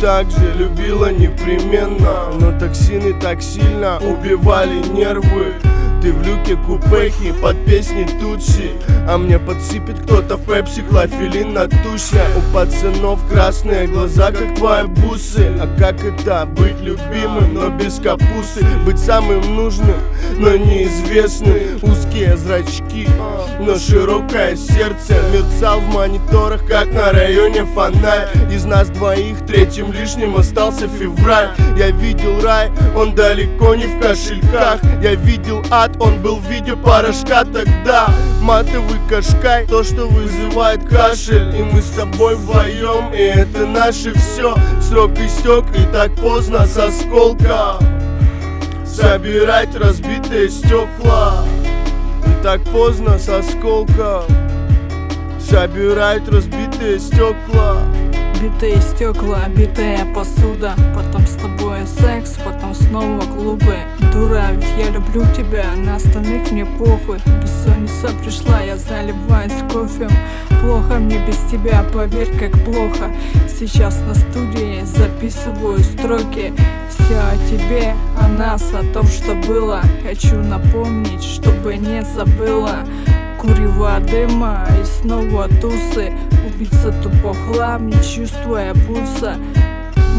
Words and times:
так 0.00 0.30
же 0.30 0.52
любила 0.54 1.12
непременно. 1.12 2.32
Но 2.38 2.58
токсины 2.58 3.12
так 3.20 3.42
сильно 3.42 3.98
убивали 3.98 4.78
нервы 4.94 5.54
ты 6.02 6.12
в 6.12 6.20
люке 6.22 6.56
купехи 6.56 7.32
под 7.40 7.64
песни 7.64 8.06
Тутси. 8.20 8.72
А 9.08 9.16
мне 9.18 9.38
подсыпет 9.38 10.00
кто-то 10.00 10.36
в 10.36 10.44
пепси 10.44 10.82
клофелин 10.82 11.54
на 11.54 11.68
тусе. 11.68 12.22
У 12.36 12.54
пацанов 12.54 13.20
красные 13.28 13.86
глаза, 13.86 14.32
как 14.32 14.54
твои 14.56 14.84
бусы. 14.86 15.52
А 15.60 15.68
как 15.78 16.04
это 16.04 16.46
быть 16.46 16.80
любимым, 16.80 17.54
но 17.54 17.70
без 17.70 17.98
капусты? 18.00 18.64
Быть 18.84 18.98
самым 18.98 19.54
нужным, 19.54 19.96
но 20.38 20.56
неизвестным. 20.56 21.56
Узкие 21.82 22.36
зрачки, 22.36 23.08
но 23.60 23.76
широкое 23.76 24.56
сердце. 24.56 25.14
Мерцал 25.32 25.80
в 25.80 25.94
мониторах, 25.94 26.66
как 26.66 26.92
на 26.92 27.12
районе 27.12 27.64
фонарь. 27.64 28.28
Из 28.50 28.64
нас 28.64 28.88
двоих 28.90 29.38
третьим 29.46 29.92
лишним 29.92 30.36
остался 30.36 30.88
февраль. 30.88 31.50
Я 31.76 31.90
видел 31.90 32.40
рай, 32.42 32.70
он 32.96 33.14
далеко 33.14 33.74
не 33.74 33.86
в 33.86 34.00
кошельках. 34.00 34.80
Я 35.00 35.14
видел 35.14 35.62
ад, 35.70 35.91
он 36.00 36.20
был 36.20 36.36
в 36.36 36.46
виде 36.48 36.76
порошка 36.76 37.44
тогда. 37.44 38.08
Матовый 38.40 38.98
кашкай, 39.08 39.66
то, 39.66 39.84
что 39.84 40.06
вызывает 40.06 40.84
кашель. 40.88 41.54
И 41.56 41.62
мы 41.62 41.80
с 41.80 41.90
тобой 41.90 42.36
вдвоем, 42.36 43.12
и 43.14 43.22
это 43.22 43.66
наше 43.66 44.12
все 44.18 44.54
Срок 44.80 45.12
истек, 45.12 45.64
и 45.76 45.84
так 45.92 46.14
поздно 46.16 46.66
со 46.66 46.90
сколка 46.90 47.78
Собирать 48.84 49.74
разбитые 49.74 50.50
стекла 50.50 51.44
И 52.26 52.42
так 52.42 52.62
поздно 52.64 53.18
со 53.18 53.42
сколка 53.42 54.22
Собирать 55.40 56.28
разбитые 56.28 56.98
стекла 56.98 57.78
Битые 58.42 58.80
стекла, 58.82 59.44
битая 59.48 60.04
посуда. 60.12 60.74
Потом 60.96 61.24
с 61.26 61.36
тобой 61.36 61.86
секс, 61.86 62.36
потом 62.44 62.74
снова 62.74 63.20
клубы 63.20 63.76
Дура, 64.12 64.52
ведь 64.52 64.64
я 64.78 64.90
люблю 64.90 65.24
тебя, 65.36 65.64
на 65.76 65.96
остальных 65.96 66.50
мне 66.50 66.66
похуй. 66.66 67.18
Бессонница 67.40 68.08
пришла, 68.22 68.60
я 68.60 68.76
заливаюсь 68.76 69.52
кофе 69.72 70.08
Плохо 70.62 71.00
мне 71.00 71.18
без 71.26 71.38
тебя, 71.50 71.84
поверь, 71.92 72.30
как 72.38 72.52
плохо. 72.64 73.10
Сейчас 73.48 73.98
на 74.06 74.14
студии 74.14 74.84
записываю 74.84 75.80
строки. 75.80 76.52
Все 76.88 77.18
о 77.18 77.36
тебе, 77.50 77.94
о 78.20 78.28
нас, 78.28 78.72
о 78.72 78.84
том, 78.92 79.06
что 79.06 79.34
было. 79.34 79.80
Хочу 80.06 80.36
напомнить, 80.36 81.24
чтобы 81.24 81.76
не 81.76 82.02
забыла. 82.02 82.86
Курева 83.40 83.98
дыма 83.98 84.68
и 84.80 84.84
снова 84.84 85.48
тусы. 85.60 86.12
Убийца 86.46 86.92
тупо 87.02 87.34
хлам, 87.34 87.88
не 87.88 87.94
чувствуя 87.94 88.72
пульса 88.86 89.36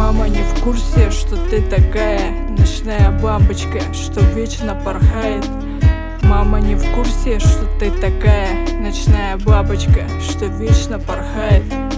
Мама 0.00 0.30
не 0.30 0.42
в 0.42 0.62
курсе, 0.62 1.10
что 1.10 1.36
ты 1.36 1.60
такая 1.60 2.32
Ночная 2.56 3.10
бабочка, 3.20 3.82
что 3.92 4.20
вечно 4.34 4.74
порхает. 4.74 5.46
Мама 6.22 6.58
не 6.58 6.74
в 6.74 6.94
курсе, 6.94 7.38
что 7.38 7.66
ты 7.78 7.90
такая 7.90 8.66
Ночная 8.80 9.36
бабочка, 9.36 10.08
что 10.26 10.46
вечно 10.46 10.98
порхает 10.98 11.89